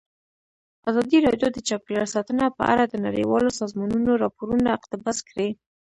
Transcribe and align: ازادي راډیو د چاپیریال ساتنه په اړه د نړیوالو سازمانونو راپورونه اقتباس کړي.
ازادي 0.89 1.17
راډیو 1.27 1.47
د 1.53 1.57
چاپیریال 1.67 2.07
ساتنه 2.15 2.45
په 2.57 2.63
اړه 2.71 2.83
د 2.87 2.95
نړیوالو 3.05 3.49
سازمانونو 3.59 4.11
راپورونه 4.23 4.67
اقتباس 4.77 5.17
کړي. 5.29 5.49